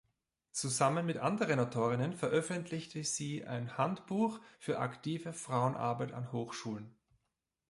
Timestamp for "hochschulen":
6.31-6.95